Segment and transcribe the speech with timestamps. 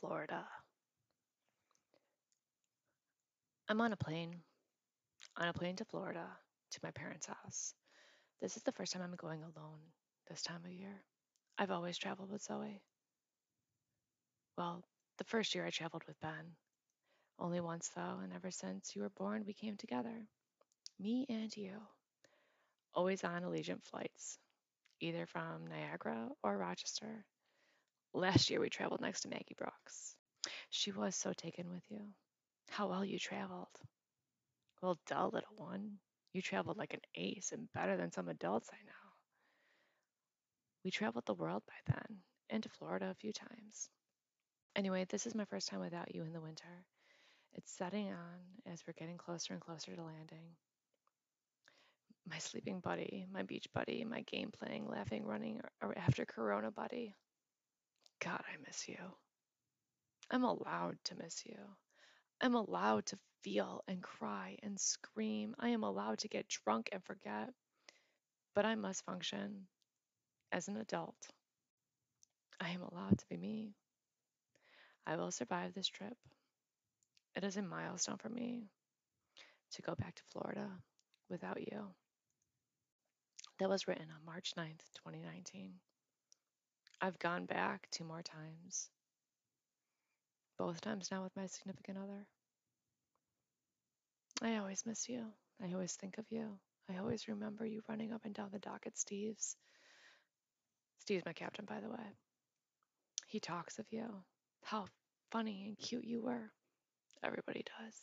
[0.00, 0.44] Florida.
[3.68, 4.34] I'm on a plane,
[5.36, 6.26] on a plane to Florida
[6.72, 7.74] to my parents' house.
[8.40, 9.78] This is the first time I'm going alone
[10.28, 11.02] this time of year.
[11.58, 12.80] I've always traveled with Zoe.
[14.56, 14.82] Well,
[15.18, 16.56] the first year I traveled with Ben.
[17.38, 20.26] Only once, though, and ever since you were born, we came together.
[20.98, 21.72] Me and you.
[22.94, 24.38] Always on Allegiant flights,
[25.00, 27.24] either from Niagara or Rochester.
[28.12, 30.16] Last year we traveled next to Maggie Brooks.
[30.70, 32.00] She was so taken with you.
[32.68, 33.68] How well you traveled.
[34.82, 35.98] Well, duh, little one.
[36.32, 38.92] You traveled like an ace and better than some adults I know.
[40.84, 42.18] We traveled the world by then,
[42.48, 43.90] and to Florida a few times.
[44.74, 46.86] Anyway, this is my first time without you in the winter.
[47.54, 50.56] It's setting on as we're getting closer and closer to landing.
[52.28, 57.14] My sleeping buddy, my beach buddy, my game playing, laughing, running or after Corona buddy.
[58.20, 58.98] God, I miss you.
[60.30, 61.58] I'm allowed to miss you.
[62.40, 65.54] I'm allowed to feel and cry and scream.
[65.58, 67.50] I am allowed to get drunk and forget.
[68.54, 69.66] But I must function
[70.52, 71.28] as an adult.
[72.60, 73.74] I am allowed to be me.
[75.06, 76.16] I will survive this trip.
[77.34, 78.68] It is a milestone for me
[79.72, 80.68] to go back to Florida
[81.28, 81.86] without you.
[83.58, 85.72] That was written on March 9th, 2019.
[87.00, 88.90] I've gone back two more times,
[90.58, 92.26] both times now with my significant other.
[94.42, 95.24] I always miss you.
[95.62, 96.58] I always think of you.
[96.90, 99.56] I always remember you running up and down the dock at Steve's.
[100.98, 102.16] Steve's my captain, by the way.
[103.26, 104.06] He talks of you,
[104.62, 104.86] how
[105.30, 106.50] funny and cute you were.
[107.22, 107.94] Everybody does.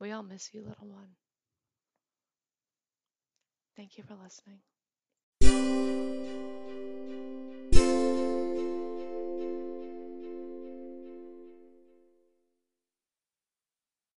[0.00, 1.10] We all miss you, little one.
[3.76, 4.60] Thank you for listening.